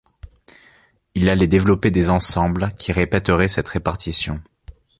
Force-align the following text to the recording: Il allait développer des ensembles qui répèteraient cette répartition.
Il 1.13 1.29
allait 1.29 1.45
développer 1.45 1.91
des 1.91 2.09
ensembles 2.09 2.73
qui 2.79 2.91
répèteraient 2.91 3.47
cette 3.47 3.67
répartition. 3.67 4.41